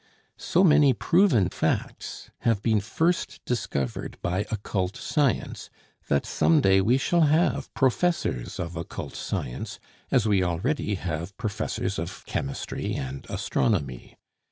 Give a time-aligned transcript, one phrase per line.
[0.39, 5.69] So many proven facts have been first discovered by occult science,
[6.07, 9.79] that some day we shall have professors of occult science,
[10.09, 14.17] as we already have professors of chemistry and astronomy.